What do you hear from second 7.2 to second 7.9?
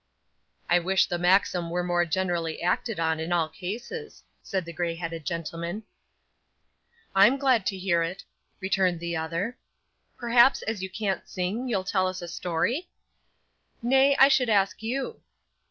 glad to